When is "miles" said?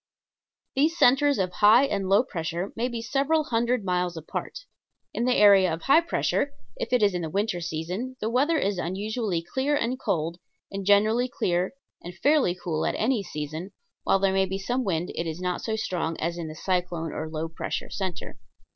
3.85-4.17